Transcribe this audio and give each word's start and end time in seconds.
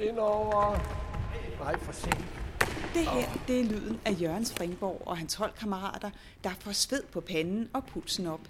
Indover. 0.00 0.78
Nej, 1.58 1.78
for 1.78 1.92
sent. 1.92 2.24
Det 2.94 3.06
her, 3.08 3.28
det 3.48 3.60
er 3.60 3.64
lyden 3.64 4.00
af 4.04 4.16
Jørgen 4.20 4.44
Springborg 4.44 5.02
og 5.06 5.18
hans 5.18 5.34
holdkammerater, 5.34 6.10
der 6.44 6.50
får 6.60 6.72
sved 6.72 7.02
på 7.12 7.20
panden 7.20 7.68
og 7.72 7.84
pulsen 7.86 8.26
op. 8.26 8.40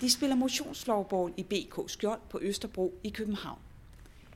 De 0.00 0.10
spiller 0.10 0.36
motionslovbold 0.36 1.32
i 1.36 1.42
BK 1.42 1.90
Skjold 1.90 2.20
på 2.30 2.38
Østerbro 2.42 2.94
i 3.02 3.08
København. 3.08 3.58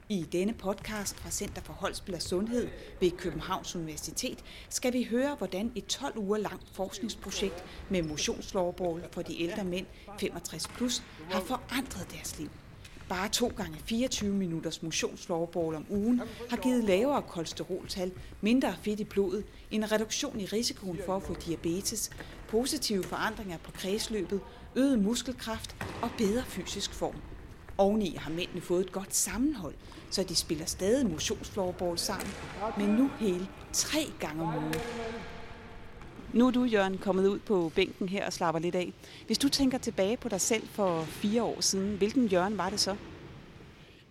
I 0.08 0.22
denne 0.32 0.52
podcast 0.52 1.16
fra 1.16 1.30
Center 1.30 1.62
for 1.62 1.72
Holdspil 1.72 2.14
og 2.14 2.22
Sundhed 2.22 2.68
ved 3.00 3.10
Københavns 3.10 3.76
Universitet 3.76 4.44
skal 4.68 4.92
vi 4.92 5.02
høre, 5.02 5.34
hvordan 5.34 5.72
et 5.74 5.86
12 5.86 6.18
uger 6.18 6.38
langt 6.38 6.68
forskningsprojekt 6.72 7.64
med 7.88 8.02
motionslovbold 8.02 9.02
for 9.12 9.22
de 9.22 9.42
ældre 9.42 9.64
mænd 9.64 9.86
65 10.20 10.68
plus 10.68 11.02
har 11.30 11.40
forandret 11.40 12.12
deres 12.12 12.38
liv. 12.38 12.50
Bare 13.08 13.28
to 13.28 13.52
gange 13.56 13.78
24 13.86 14.34
minutters 14.34 14.82
motionsfloorball 14.82 15.74
om 15.74 15.86
ugen 15.90 16.22
har 16.50 16.56
givet 16.56 16.84
lavere 16.84 17.22
kolesteroltal, 17.22 18.12
mindre 18.40 18.74
fedt 18.82 19.00
i 19.00 19.04
blodet, 19.04 19.44
en 19.70 19.92
reduktion 19.92 20.40
i 20.40 20.44
risikoen 20.44 20.98
for 21.06 21.16
at 21.16 21.22
få 21.22 21.34
diabetes, 21.34 22.10
positive 22.48 23.04
forandringer 23.04 23.58
på 23.58 23.72
kredsløbet, 23.72 24.40
øget 24.76 24.98
muskelkraft 24.98 25.76
og 26.02 26.10
bedre 26.18 26.42
fysisk 26.46 26.94
form. 26.94 27.16
Oveni 27.78 28.16
har 28.16 28.30
mændene 28.30 28.60
fået 28.60 28.86
et 28.86 28.92
godt 28.92 29.14
sammenhold, 29.14 29.74
så 30.10 30.22
de 30.22 30.34
spiller 30.34 30.66
stadig 30.66 31.06
motionsfloorball 31.06 31.98
sammen, 31.98 32.30
men 32.78 32.88
nu 32.88 33.10
hele 33.18 33.48
tre 33.72 34.06
gange 34.20 34.42
om 34.42 34.54
ugen. 34.54 34.74
Nu 36.38 36.46
er 36.46 36.50
du, 36.50 36.64
Jørgen, 36.64 36.98
kommet 36.98 37.26
ud 37.26 37.38
på 37.38 37.72
bænken 37.74 38.08
her 38.08 38.26
og 38.26 38.32
slapper 38.32 38.60
lidt 38.60 38.74
af. 38.74 38.92
Hvis 39.26 39.38
du 39.38 39.48
tænker 39.48 39.78
tilbage 39.78 40.16
på 40.16 40.28
dig 40.28 40.40
selv 40.40 40.62
for 40.68 41.02
fire 41.02 41.42
år 41.42 41.60
siden, 41.60 41.96
hvilken 41.96 42.26
Jørgen 42.26 42.58
var 42.58 42.70
det 42.70 42.80
så? 42.80 42.96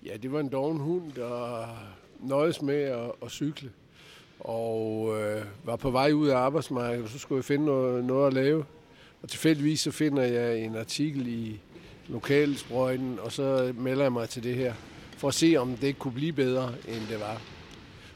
Ja, 0.05 0.17
det 0.17 0.31
var 0.31 0.39
en 0.39 0.49
doven 0.49 0.77
hund, 0.77 1.11
der 1.15 1.65
nøjes 2.19 2.61
med 2.61 2.81
at, 2.81 3.11
at 3.23 3.31
cykle. 3.31 3.71
Og 4.39 5.15
øh, 5.21 5.45
var 5.63 5.75
på 5.75 5.91
vej 5.91 6.11
ud 6.11 6.27
af 6.27 6.37
arbejdsmarkedet, 6.37 7.03
og 7.03 7.09
så 7.09 7.19
skulle 7.19 7.37
jeg 7.37 7.45
finde 7.45 7.65
noget, 7.65 8.05
noget 8.05 8.27
at 8.27 8.33
lave. 8.33 8.65
Og 9.21 9.29
tilfældigvis 9.29 9.79
så 9.79 9.91
finder 9.91 10.23
jeg 10.23 10.59
en 10.59 10.75
artikel 10.75 11.27
i 11.27 11.59
lokalsprøjten, 12.07 13.19
og 13.21 13.31
så 13.31 13.73
melder 13.77 14.03
jeg 14.03 14.11
mig 14.11 14.29
til 14.29 14.43
det 14.43 14.55
her, 14.55 14.73
for 15.17 15.27
at 15.27 15.33
se, 15.33 15.55
om 15.55 15.75
det 15.75 15.87
ikke 15.87 15.99
kunne 15.99 16.13
blive 16.13 16.33
bedre, 16.33 16.73
end 16.87 17.01
det 17.09 17.19
var. 17.19 17.41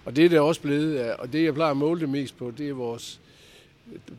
Og 0.05 0.15
det 0.15 0.25
er 0.25 0.29
det 0.29 0.39
også 0.39 0.61
blevet, 0.61 1.13
og 1.13 1.33
det 1.33 1.43
jeg 1.43 1.53
plejer 1.53 1.71
at 1.71 1.77
måle 1.77 2.01
det 2.01 2.09
mest 2.09 2.37
på, 2.37 2.51
det 2.57 2.69
er 2.69 2.73
vores 2.73 3.21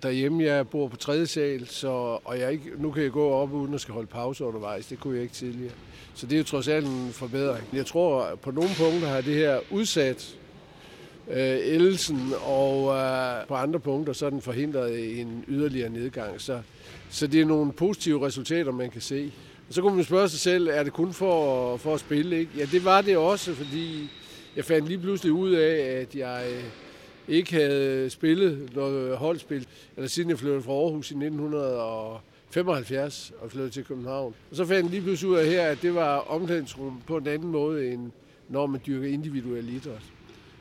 derhjemme. 0.03 0.45
Jeg 0.45 0.69
bor 0.69 0.89
på 0.89 0.97
tredje 0.97 1.27
sal, 1.27 1.67
så, 1.67 1.89
og 2.25 2.39
jeg 2.39 2.53
ikke, 2.53 2.71
nu 2.79 2.91
kan 2.91 3.03
jeg 3.03 3.13
gå 3.13 3.31
op 3.31 3.53
uden 3.53 3.75
at 3.75 3.81
skal 3.81 3.95
holde 3.95 4.07
pause 4.07 4.45
undervejs. 4.45 4.87
Det 4.87 5.01
kunne 5.01 5.15
jeg 5.15 5.23
ikke 5.23 5.35
tidligere. 5.35 5.73
Så 6.15 6.27
det 6.27 6.33
er 6.33 6.39
jo 6.39 6.45
trods 6.45 6.69
alt 6.69 6.87
en 6.87 7.11
forbedring. 7.13 7.65
Jeg 7.73 7.87
tror, 7.87 8.23
at 8.23 8.41
på 8.41 8.51
nogle 8.51 8.71
punkter 8.79 9.09
har 9.09 9.21
det 9.21 9.35
her 9.35 9.59
udsat 9.71 10.37
øh, 11.31 11.59
elsen, 11.59 12.33
og 12.45 12.97
øh, 12.97 13.47
på 13.49 13.55
andre 13.55 13.81
punkter 13.81 14.13
så 14.13 14.27
er 14.27 14.31
den 14.31 14.43
forhindret 14.43 15.21
en 15.21 15.45
yderligere 15.49 15.91
nedgang. 15.91 16.41
Så, 16.41 16.61
så 17.11 17.27
det 17.27 17.41
er 17.41 17.45
nogle 17.45 17.73
positive 17.73 18.27
resultater, 18.27 18.73
man 18.73 18.91
kan 18.91 19.01
se. 19.01 19.33
Og 19.69 19.75
så 19.75 19.83
kunne 19.83 19.97
man 19.97 20.05
spørge 20.05 20.29
sig 20.29 20.41
selv, 20.41 20.69
er 20.73 20.83
det 20.83 20.93
kun 20.93 21.13
for, 21.13 21.77
for 21.77 21.95
at 21.95 22.01
spille? 22.01 22.39
Ikke? 22.39 22.51
Ja, 22.59 22.65
det 22.65 22.85
var 22.85 23.01
det 23.01 23.17
også, 23.17 23.55
fordi 23.55 24.11
jeg 24.57 24.65
fandt 24.65 24.89
lige 24.89 24.99
pludselig 24.99 25.33
ud 25.33 25.51
af, 25.51 26.01
at 26.01 26.15
jeg 26.15 26.45
ikke 27.29 27.53
havde 27.53 28.11
spillet 28.11 28.71
noget 28.75 29.17
holdspil, 29.17 29.67
eller 29.97 30.09
siden 30.09 30.31
jeg 30.31 30.39
flyttede 30.39 30.63
fra 30.63 30.73
Aarhus 30.73 31.11
i 31.11 31.15
1975 31.15 33.33
og 33.41 33.51
flyttede 33.51 33.73
til 33.73 33.85
København. 33.85 34.35
Og 34.51 34.57
så 34.57 34.65
fandt 34.65 34.83
jeg 34.83 34.91
lige 34.91 35.03
pludselig 35.03 35.31
ud 35.31 35.37
af 35.37 35.47
her, 35.47 35.67
at 35.67 35.83
det 35.83 35.95
var 35.95 36.19
omklædningsrum 36.19 37.03
på 37.07 37.17
en 37.17 37.27
anden 37.27 37.51
måde, 37.51 37.93
end 37.93 38.11
når 38.49 38.67
man 38.67 38.81
dyrker 38.87 39.09
individuel 39.09 39.69
idræt. 39.69 40.03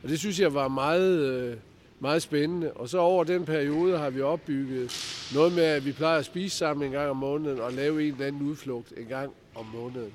Og 0.03 0.09
det 0.09 0.19
synes 0.19 0.39
jeg 0.39 0.53
var 0.53 0.67
meget, 0.67 1.19
øh, 1.19 1.57
meget 1.99 2.21
spændende. 2.21 2.71
Og 2.71 2.89
så 2.89 2.97
over 2.97 3.23
den 3.23 3.45
periode 3.45 3.97
har 3.97 4.09
vi 4.09 4.21
opbygget 4.21 4.91
noget 5.33 5.53
med, 5.53 5.63
at 5.63 5.85
vi 5.85 5.91
plejer 5.91 6.19
at 6.19 6.25
spise 6.25 6.57
sammen 6.57 6.85
en 6.85 6.91
gang 6.91 7.09
om 7.09 7.17
måneden 7.17 7.59
og 7.59 7.73
lave 7.73 8.07
en 8.07 8.13
eller 8.13 8.27
anden 8.27 8.41
udflugt 8.41 8.93
en 8.97 9.05
gang 9.05 9.31
om 9.55 9.65
måneden. 9.73 10.13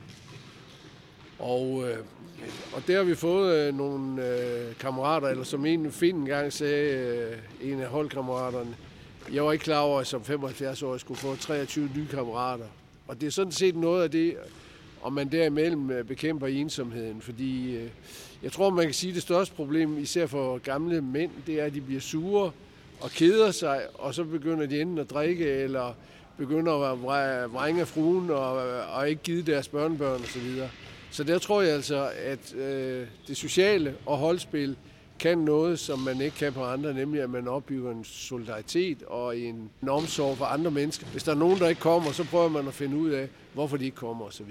Og, 1.39 1.85
øh, 1.89 1.97
og 2.73 2.83
der 2.87 2.97
har 2.97 3.05
vi 3.05 3.15
fået 3.15 3.55
øh, 3.55 3.75
nogle 3.75 4.27
øh, 4.29 4.75
kammerater, 4.79 5.29
eller 5.29 5.45
som 5.45 5.67
en 5.67 5.93
fin 5.93 6.17
engang 6.17 6.53
sagde, 6.53 7.39
øh, 7.63 7.73
en 7.73 7.81
af 7.81 7.87
holdkammeraterne, 7.87 8.77
jeg 9.33 9.45
var 9.45 9.53
ikke 9.53 9.63
klar 9.63 9.81
over, 9.81 10.01
at 10.01 10.07
som 10.07 10.25
75 10.25 10.83
år 10.83 10.97
skulle 10.97 11.21
få 11.21 11.37
23 11.37 11.91
nye 11.97 12.07
kammerater. 12.09 12.65
Og 13.09 13.21
det 13.21 13.27
er 13.27 13.31
sådan 13.31 13.53
set 13.53 13.77
noget 13.77 14.03
af 14.03 14.11
det, 14.11 14.37
om 15.03 15.13
man 15.13 15.33
derimellem 15.33 15.91
øh, 15.91 16.05
bekæmper 16.05 16.47
ensomheden, 16.47 17.21
fordi 17.21 17.77
øh, 17.77 17.89
jeg 18.43 18.53
tror, 18.53 18.71
man 18.71 18.85
kan 18.85 18.95
sige, 18.95 19.11
at 19.11 19.15
det 19.15 19.23
største 19.23 19.55
problem, 19.55 19.99
især 19.99 20.27
for 20.27 20.59
gamle 20.59 21.01
mænd, 21.01 21.31
det 21.47 21.61
er, 21.61 21.65
at 21.65 21.75
de 21.75 21.81
bliver 21.81 22.01
sure 22.01 22.51
og 23.01 23.11
keder 23.11 23.51
sig, 23.51 23.83
og 23.95 24.15
så 24.15 24.25
begynder 24.25 24.67
de 24.67 24.81
enten 24.81 24.99
at 24.99 25.11
drikke, 25.11 25.47
eller 25.47 25.95
begynder 26.37 26.93
at 26.93 27.03
vrænge 27.53 27.87
fruen 27.87 28.31
og, 28.31 28.53
og 28.95 29.09
ikke 29.09 29.23
give 29.23 29.43
deres 29.43 29.69
børnebørn 29.69 30.21
osv. 30.21 30.61
Så 31.17 31.25
der 31.25 31.39
tror 31.39 31.63
jeg 31.63 31.75
altså, 31.75 32.11
at 32.25 32.55
øh, 32.55 33.07
det 33.29 33.37
sociale 33.37 33.95
og 34.07 34.19
holdspil 34.19 34.77
kan 35.19 35.39
noget, 35.39 35.79
som 35.79 35.99
man 35.99 36.21
ikke 36.21 36.37
kan 36.37 36.53
på 36.53 36.65
andre, 36.65 36.95
nemlig 36.95 37.23
at 37.23 37.31
man 37.31 37.49
opbygger 37.49 37.91
en 37.91 38.05
solidaritet 38.05 39.03
og 39.03 39.39
en, 39.39 39.71
en 39.83 39.89
omsorg 39.89 40.37
for 40.37 40.45
andre 40.45 40.71
mennesker. 40.71 41.07
Hvis 41.07 41.23
der 41.23 41.33
er 41.33 41.37
nogen, 41.37 41.59
der 41.59 41.69
ikke 41.69 41.81
kommer, 41.81 42.13
så 42.13 42.25
prøver 42.25 42.49
man 42.49 42.69
at 42.69 42.75
finde 42.75 42.97
ud 42.97 43.11
af, 43.11 43.29
hvorfor 43.55 43.77
de 43.77 43.85
ikke 43.85 43.97
kommer 43.97 44.25
osv. 44.25 44.47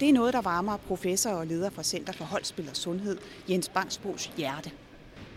Det 0.00 0.08
er 0.08 0.12
noget, 0.12 0.34
der 0.34 0.40
varmer 0.40 0.76
professor 0.76 1.30
og 1.30 1.46
leder 1.46 1.70
for 1.70 1.82
Center 1.82 2.12
for 2.12 2.24
Holdspil 2.24 2.68
og 2.70 2.76
Sundhed, 2.76 3.18
Jens 3.48 3.68
Bangsbos 3.68 4.30
hjerte. 4.36 4.70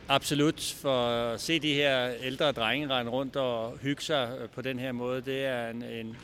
Absolut, 0.07 0.77
for 0.81 1.07
at 1.07 1.41
se 1.41 1.59
de 1.59 1.73
her 1.73 2.11
ældre 2.23 2.51
drenge 2.51 2.89
rende 2.89 3.11
rundt 3.11 3.35
og 3.35 3.77
hygge 3.81 4.01
sig 4.01 4.29
på 4.53 4.61
den 4.61 4.79
her 4.79 4.91
måde, 4.91 5.21
det 5.21 5.45
er 5.45 5.69
en, 5.69 5.83
en 5.83 6.17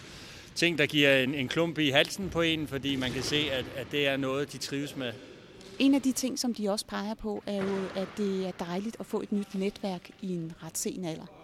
ting, 0.56 0.78
der 0.78 0.86
giver 0.86 1.18
en, 1.18 1.34
en 1.36 1.48
klump 1.48 1.78
i 1.80 1.90
halsen 1.90 2.30
på 2.30 2.42
en, 2.42 2.68
fordi 2.68 2.96
man 2.96 3.12
kan 3.12 3.24
se, 3.24 3.52
at, 3.52 3.66
at 3.78 3.88
det 3.92 4.08
er 4.08 4.18
noget, 4.18 4.54
de 4.54 4.58
trives 4.58 4.96
med. 4.96 5.14
En 5.80 5.96
af 5.96 6.02
de 6.02 6.12
ting, 6.12 6.40
som 6.40 6.54
de 6.54 6.70
også 6.70 6.86
peger 6.86 7.14
på, 7.14 7.44
er 7.48 7.64
jo, 7.64 7.86
at 7.96 8.08
det 8.18 8.48
er 8.48 8.52
dejligt 8.52 8.98
at 9.00 9.06
få 9.06 9.22
et 9.22 9.32
nyt 9.32 9.56
netværk 9.56 10.10
i 10.22 10.34
en 10.34 10.54
ret 10.64 10.78
sen 10.78 11.06
alder. 11.06 11.41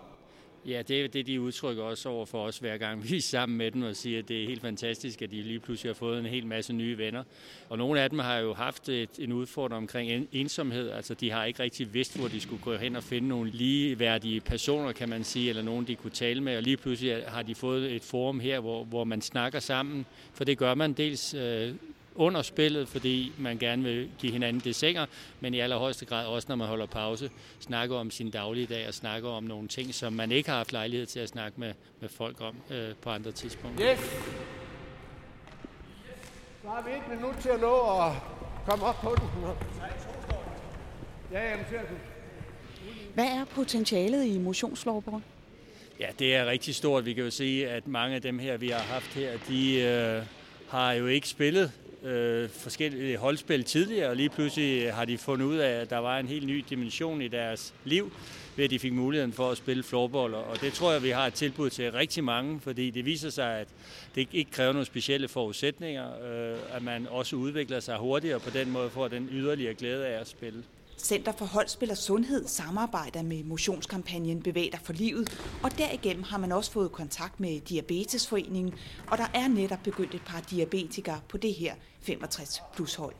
Ja, 0.66 0.82
det 0.82 1.04
er 1.04 1.08
det, 1.08 1.28
de 1.28 1.42
udtrykker 1.42 1.84
også 1.84 2.10
over 2.10 2.26
for 2.26 2.46
os, 2.46 2.58
hver 2.58 2.78
gang 2.78 3.04
vi 3.10 3.18
er 3.18 3.22
sammen 3.22 3.58
med 3.58 3.72
dem 3.72 3.82
og 3.82 3.96
siger, 3.96 4.20
at 4.20 4.28
det 4.28 4.44
er 4.44 4.48
helt 4.48 4.62
fantastisk, 4.62 5.22
at 5.22 5.32
de 5.32 5.42
lige 5.42 5.60
pludselig 5.60 5.90
har 5.90 5.94
fået 5.94 6.20
en 6.20 6.26
hel 6.26 6.46
masse 6.46 6.74
nye 6.74 6.98
venner. 6.98 7.24
Og 7.70 7.78
nogle 7.78 8.02
af 8.02 8.10
dem 8.10 8.20
har 8.20 8.38
jo 8.38 8.54
haft 8.54 8.90
et, 8.90 9.10
en 9.20 9.34
udfordring 9.34 9.78
omkring 9.78 10.28
ensomhed. 10.32 10.90
Altså, 10.90 11.14
de 11.14 11.32
har 11.32 11.46
ikke 11.46 11.64
rigtig 11.64 11.94
vidst, 11.94 12.18
hvor 12.18 12.28
de 12.28 12.42
skulle 12.42 12.62
gå 12.62 12.76
hen 12.76 12.96
og 12.96 13.04
finde 13.04 13.28
nogle 13.28 13.52
ligeværdige 13.52 14.42
personer, 14.42 14.92
kan 14.92 15.10
man 15.10 15.24
sige, 15.24 15.50
eller 15.50 15.62
nogen, 15.62 15.88
de 15.88 15.96
kunne 15.96 16.12
tale 16.12 16.42
med. 16.42 16.58
Og 16.58 16.64
lige 16.64 16.78
pludselig 16.78 17.24
har 17.28 17.42
de 17.42 17.56
fået 17.56 17.92
et 17.96 18.04
forum 18.04 18.40
her, 18.40 18.60
hvor, 18.60 18.84
hvor 18.84 19.04
man 19.04 19.22
snakker 19.22 19.60
sammen. 19.60 20.06
For 20.34 20.44
det 20.44 20.58
gør 20.58 20.74
man 20.74 20.94
dels 20.94 21.34
øh, 21.34 21.74
under 22.18 22.42
spillet, 22.42 22.88
fordi 22.88 23.32
man 23.38 23.58
gerne 23.58 23.84
vil 23.84 24.10
give 24.20 24.32
hinanden 24.32 24.62
desserter, 24.66 25.06
men 25.40 25.54
i 25.54 25.60
allerhøjeste 25.60 26.06
grad 26.06 26.26
også, 26.26 26.46
når 26.50 26.56
man 26.56 26.68
holder 26.68 26.86
pause, 26.86 27.32
snakker 27.60 27.96
om 27.96 28.12
sin 28.12 28.32
daglige 28.32 28.68
dag 28.68 28.88
og 28.88 28.94
snakker 28.94 29.30
om 29.30 29.44
nogle 29.44 29.68
ting, 29.68 29.94
som 29.94 30.14
man 30.14 30.32
ikke 30.32 30.50
har 30.50 30.58
haft 30.58 30.72
lejlighed 30.72 31.06
til 31.08 31.20
at 31.20 31.30
snakke 31.30 31.60
med, 31.60 31.74
med 32.02 32.10
folk 32.10 32.42
om 32.42 32.56
øh, 32.72 32.96
på 33.02 33.10
andre 33.10 33.32
tidspunkter. 33.32 33.92
Yes! 33.92 34.00
Så 36.62 36.68
har 36.68 36.84
vi 36.84 36.92
et 36.92 37.18
minut 37.18 37.36
til 37.42 37.50
at 37.50 37.62
nå 37.62 37.76
at 37.76 38.12
komme 38.66 38.86
op 38.86 38.96
på 39.02 39.16
den. 39.20 39.30
Ja, 41.32 41.50
jamen, 41.50 41.66
Hvad 43.14 43.26
er 43.26 43.46
potentialet 43.46 44.26
i 44.26 44.38
motionslovbogen? 44.38 45.24
Ja, 46.00 46.08
det 46.20 46.36
er 46.36 46.46
rigtig 46.46 46.76
stort. 46.76 47.06
Vi 47.06 47.14
kan 47.14 47.24
jo 47.24 47.30
se, 47.30 47.66
at 47.70 47.88
mange 47.88 48.16
af 48.16 48.22
dem 48.22 48.40
her, 48.40 48.58
vi 48.58 48.70
har 48.70 48.80
haft 48.80 49.14
her, 49.14 49.38
de 49.48 49.82
øh, 49.82 50.24
har 50.70 50.92
jo 50.92 51.08
ikke 51.08 51.30
spillet 51.30 51.72
øh, 52.04 52.50
forskellige 52.50 53.18
holdspil 53.18 53.64
tidligere, 53.64 54.10
og 54.10 54.16
lige 54.16 54.30
pludselig 54.30 54.94
har 54.94 55.06
de 55.06 55.18
fundet 55.18 55.46
ud 55.46 55.58
af, 55.58 55.70
at 55.70 55.90
der 55.90 55.98
var 55.98 56.20
en 56.20 56.28
helt 56.28 56.48
ny 56.48 56.64
dimension 56.70 57.22
i 57.22 57.28
deres 57.28 57.74
liv, 57.84 58.12
ved 58.56 58.66
at 58.66 58.72
de 58.72 58.80
fik 58.80 58.94
muligheden 58.94 59.34
for 59.34 59.52
at 59.52 59.58
spille 59.58 59.84
floorball. 59.84 60.34
Og 60.34 60.62
det 60.62 60.74
tror 60.74 60.92
jeg, 60.92 61.04
vi 61.04 61.10
har 61.10 61.28
et 61.28 61.34
tilbud 61.34 61.70
til 61.70 61.92
rigtig 61.92 62.24
mange, 62.24 62.60
fordi 62.60 62.90
det 62.90 63.06
viser 63.06 63.30
sig, 63.30 63.60
at 63.60 63.68
det 64.16 64.28
ikke 64.32 64.52
kræver 64.52 64.74
nogle 64.74 64.86
specielle 64.86 65.28
forudsætninger, 65.28 66.08
øh, 66.24 66.58
at 66.72 66.82
man 66.82 67.08
også 67.08 67.36
udvikler 67.36 67.80
sig 67.80 67.98
hurtigere 67.98 68.40
på 68.40 68.50
den 68.50 68.72
måde, 68.72 68.90
får 68.90 69.08
den 69.08 69.30
yderligere 69.32 69.74
glæde 69.74 70.08
af 70.08 70.20
at 70.20 70.28
spille. 70.28 70.64
Center 70.98 71.32
for 71.32 71.46
Holdspil 71.46 71.92
og 71.92 71.98
Sundhed 71.98 72.48
samarbejder 72.48 73.22
med 73.22 73.44
motionskampagnen 73.44 74.44
Bevæg 74.44 74.70
dig 74.72 74.80
for 74.84 74.94
livet, 74.94 75.40
og 75.64 75.78
derigennem 75.78 76.24
har 76.24 76.38
man 76.38 76.52
også 76.52 76.72
fået 76.72 76.92
kontakt 76.92 77.40
med 77.40 77.60
Diabetesforeningen, 77.60 78.74
og 79.12 79.18
der 79.18 79.28
er 79.34 79.48
netop 79.48 79.80
begyndt 79.84 80.16
et 80.16 80.22
par 80.26 80.42
diabetikere 80.42 81.20
på 81.30 81.38
det 81.38 81.54
her 81.54 81.76
65 82.02 82.62
plus 82.76 82.96
hold. 82.96 83.16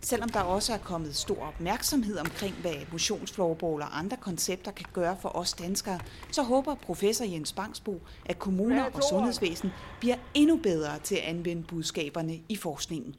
Selvom 0.00 0.28
der 0.28 0.40
også 0.40 0.72
er 0.72 0.78
kommet 0.78 1.16
stor 1.16 1.46
opmærksomhed 1.46 2.18
omkring, 2.18 2.54
hvad 2.54 2.74
motionsfloorball 2.92 3.82
og 3.82 3.98
andre 3.98 4.16
koncepter 4.16 4.70
kan 4.70 4.86
gøre 4.92 5.16
for 5.22 5.36
os 5.36 5.52
danskere, 5.52 6.00
så 6.32 6.42
håber 6.42 6.74
professor 6.74 7.24
Jens 7.24 7.52
Bangsbo, 7.52 8.00
at 8.26 8.38
kommuner 8.38 8.84
og 8.84 9.02
sundhedsvæsen 9.02 9.70
bliver 10.00 10.16
endnu 10.34 10.56
bedre 10.56 10.98
til 10.98 11.14
at 11.14 11.22
anvende 11.22 11.62
budskaberne 11.62 12.38
i 12.48 12.56
forskningen. 12.56 13.14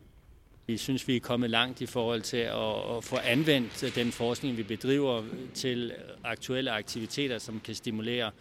Vi 0.71 0.77
synes, 0.77 1.07
vi 1.07 1.15
er 1.15 1.19
kommet 1.19 1.49
langt 1.49 1.81
i 1.81 1.85
forhold 1.85 2.21
til 2.21 2.37
at, 2.37 2.97
at 2.97 3.03
få 3.03 3.17
anvendt 3.17 3.95
den 3.95 4.11
forskning, 4.11 4.57
vi 4.57 4.63
bedriver 4.63 5.23
til 5.53 5.93
aktuelle 6.23 6.71
aktiviteter, 6.71 7.37
som 7.37 7.59
kan 7.59 7.75
stimulere 7.75 8.31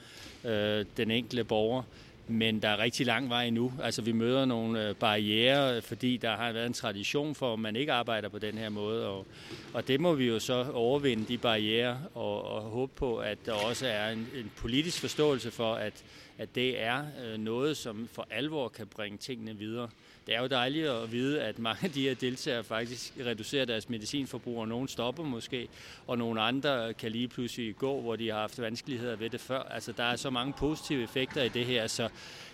øh, 0.45 0.85
den 0.97 1.11
enkelte 1.11 1.45
borger. 1.45 1.83
Men 2.29 2.63
der 2.63 2.69
er 2.69 2.79
rigtig 2.79 3.07
lang 3.07 3.29
vej 3.29 3.45
endnu. 3.45 3.73
Altså 3.83 4.03
vi 4.03 4.13
møder 4.13 4.45
nogle 4.45 4.89
øh, 4.89 4.95
barriere, 4.95 5.83
fordi 5.83 6.17
der 6.17 6.37
har 6.37 6.53
været 6.53 6.67
en 6.67 6.73
tradition 6.73 7.35
for, 7.35 7.53
at 7.53 7.59
man 7.59 7.77
ikke 7.77 7.93
arbejder 7.93 8.29
på 8.29 8.39
den 8.39 8.59
her 8.59 8.69
måde. 8.69 9.09
Og, 9.09 9.27
og 9.73 9.89
det 9.89 10.01
må 10.01 10.15
vi 10.15 10.27
jo 10.27 10.39
så 10.39 10.67
overvinde, 10.73 11.25
de 11.29 11.39
barriere, 11.39 11.99
og, 12.15 12.45
og 12.45 12.63
håbe 12.63 12.93
på, 12.97 13.17
at 13.17 13.39
der 13.47 13.53
også 13.53 13.87
er 13.87 14.11
en, 14.11 14.29
en 14.35 14.51
politisk 14.57 15.01
forståelse 15.01 15.51
for, 15.51 15.75
at, 15.75 16.05
at 16.39 16.55
det 16.55 16.83
er 16.83 17.05
øh, 17.25 17.39
noget, 17.39 17.77
som 17.77 18.09
for 18.13 18.27
alvor 18.31 18.69
kan 18.69 18.87
bringe 18.87 19.19
tingene 19.19 19.57
videre 19.57 19.89
det 20.31 20.37
er 20.37 20.41
jo 20.41 20.47
dejligt 20.47 20.89
at 20.89 21.13
vide, 21.13 21.43
at 21.43 21.59
mange 21.59 21.85
af 21.85 21.91
de 21.91 22.03
her 22.03 22.15
deltagere 22.15 22.65
faktisk 22.65 23.13
reducerer 23.27 23.65
deres 23.65 23.89
medicinforbrug, 23.89 24.59
og 24.59 24.69
nogen 24.69 24.89
stopper 24.89 25.25
måske, 25.25 25.69
og 26.07 26.19
nogle 26.19 26.41
andre 26.41 26.95
kan 26.95 27.13
lige 27.13 27.29
pludselig 27.29 27.77
gå, 27.77 28.01
hvor 28.01 28.17
de 28.17 28.29
har 28.29 28.41
haft 28.41 28.61
vanskeligheder 28.61 29.17
ved 29.17 29.31
det 29.31 29.41
før. 29.41 29.63
Altså, 29.63 29.93
der 29.93 30.05
er 30.05 30.17
så 30.17 30.31
mange 30.31 30.53
positive 30.53 31.03
effekter 31.03 31.43
i 31.43 31.49
det 31.49 31.67
her, 31.67 31.87
så 31.87 32.09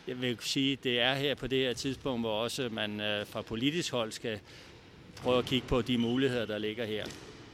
jeg 0.09 0.21
vil 0.21 0.39
sige, 0.41 0.79
det 0.85 1.01
er 1.01 1.15
her 1.15 1.35
på 1.35 1.47
det 1.47 1.59
her 1.59 1.73
tidspunkt, 1.73 2.23
hvor 2.23 2.43
også 2.43 2.69
man 2.73 3.01
øh, 3.01 3.27
fra 3.27 3.43
politisk 3.43 3.93
hold 3.93 4.13
skal 4.13 4.41
prøve 5.17 5.39
at 5.39 5.47
kigge 5.47 5.69
på 5.69 5.83
de 5.83 5.99
muligheder, 5.99 6.47
der 6.47 6.59
ligger 6.59 6.85
her. 6.85 7.05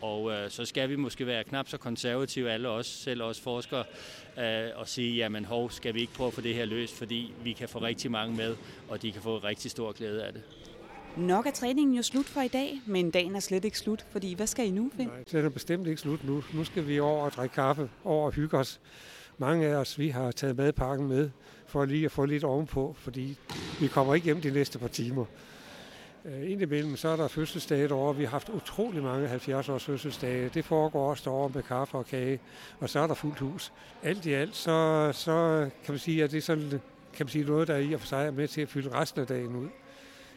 Og 0.02 0.31
øh, 0.32 0.50
så 0.50 0.64
skal 0.64 0.90
vi 0.90 0.96
måske 0.96 1.26
være 1.26 1.44
knap 1.44 1.69
så 1.69 1.76
konservative, 1.76 2.50
alle 2.50 2.69
os, 2.69 2.87
selv 2.87 3.22
os 3.22 3.40
forskere, 3.40 3.84
øh, 4.38 4.70
og 4.75 4.88
sige, 4.88 5.16
jamen 5.16 5.44
hov, 5.44 5.70
skal 5.70 5.94
vi 5.94 6.00
ikke 6.00 6.12
prøve 6.12 6.28
at 6.28 6.34
få 6.34 6.40
det 6.40 6.54
her 6.54 6.64
løst, 6.64 6.99
fordi 6.99 7.32
vi 7.44 7.52
kan 7.52 7.69
få 7.69 7.78
rigtig 7.78 8.10
mange 8.10 8.37
med, 8.37 8.56
og 8.88 9.02
de 9.02 9.12
kan 9.12 9.22
få 9.22 9.38
rigtig 9.38 9.70
stor 9.70 9.93
glæde 9.93 10.25
af 10.25 10.32
det. 10.32 10.43
Nok 11.16 11.46
er 11.46 11.50
træningen 11.50 11.96
jo 11.96 12.02
slut 12.02 12.26
for 12.26 12.40
i 12.40 12.49
dag, 12.49 12.81
men 12.87 13.10
dagen 13.10 13.37
er 13.37 13.40
slet 13.40 13.64
ikke 13.64 13.78
slut, 13.78 14.06
fordi 14.10 14.34
hvad 14.34 14.46
skal 14.46 14.66
I 14.66 14.70
nu, 14.70 14.90
Finn? 14.96 15.08
Nej, 15.08 15.25
det 15.32 15.44
er 15.44 15.49
bestemt 15.49 15.87
ikke 15.87 16.00
slut 16.00 16.25
nu. 16.25 16.44
Nu 16.55 16.64
skal 16.64 16.88
vi 16.88 17.00
over 17.00 17.25
og 17.25 17.32
drikke 17.32 17.55
kaffe, 17.55 17.90
over 18.05 18.26
og 18.26 18.32
hygge 18.32 18.58
os. 18.58 18.81
Mange 19.38 19.66
af 19.66 19.75
os, 19.75 19.98
vi 19.98 20.08
har 20.08 20.31
taget 20.31 20.56
madpakken 20.56 21.08
med, 21.08 21.31
for 21.66 21.84
lige 21.84 22.05
at 22.05 22.12
få 22.12 22.25
lidt 22.25 22.44
ovenpå, 22.44 22.96
fordi 22.98 23.38
vi 23.81 23.87
kommer 23.87 24.14
ikke 24.14 24.25
hjem 24.25 24.40
de 24.40 24.50
næste 24.50 24.78
par 24.78 24.88
timer. 24.88 25.25
Øh, 26.24 26.50
Indimellem 26.50 26.96
så 26.96 27.08
er 27.08 27.16
der 27.16 27.28
fødselsdage 27.28 27.88
derovre. 27.88 28.16
Vi 28.16 28.24
har 28.24 28.30
haft 28.30 28.48
utrolig 28.48 29.02
mange 29.02 29.28
70-års 29.28 29.84
fødselsdage. 29.84 30.50
Det 30.54 30.64
foregår 30.64 31.10
også 31.10 31.22
derovre 31.24 31.50
med 31.54 31.62
kaffe 31.62 31.98
og 31.98 32.06
kage, 32.06 32.40
og 32.80 32.90
så 32.90 33.00
er 33.00 33.06
der 33.06 33.14
fuldt 33.14 33.38
hus. 33.38 33.72
Alt 34.02 34.26
i 34.26 34.32
alt, 34.32 34.56
så, 34.56 35.10
så 35.14 35.69
kan 35.84 35.92
man 35.92 35.98
sige, 35.98 36.24
at 36.24 36.30
det 36.30 36.38
er 36.38 36.42
sådan, 36.42 36.70
kan 37.12 37.24
man 37.24 37.28
sige, 37.28 37.44
noget, 37.44 37.69
der 37.69 37.76
i 37.76 37.92
og 37.92 38.00
for 38.00 38.06
sig 38.06 38.26
er 38.26 38.30
med 38.30 38.48
til 38.48 38.60
at 38.60 38.69
fylde 38.69 38.94
resten 38.94 39.20
af 39.20 39.26
dagen 39.26 39.56
ud. 39.56 39.69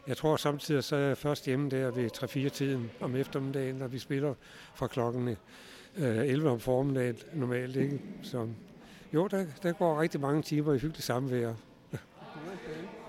Jeg 0.08 0.18
tror 0.18 0.36
samtidig, 0.36 0.84
så 0.84 0.96
er 0.96 1.00
jeg 1.00 1.18
først 1.18 1.46
hjemme 1.46 1.70
der 1.70 1.92
ved 1.92 2.10
3-4-tiden 2.18 2.92
om 3.02 3.16
eftermiddagen, 3.16 3.76
når 3.76 3.88
vi 3.88 4.00
spiller 4.00 4.34
fra 4.76 4.88
klokken 4.88 5.28
øh, 5.98 6.18
11 6.18 6.50
om 6.50 6.60
formiddagen 6.60 7.18
normalt. 7.34 7.76
Ikke? 7.76 8.00
Så, 8.24 8.48
jo, 9.14 9.28
der, 9.28 9.46
der 9.64 9.74
går 9.74 10.02
rigtig 10.02 10.22
mange 10.22 10.42
timer 10.42 10.74
i 10.74 10.78
hyggeligt 10.78 11.06
samvær. 11.06 11.54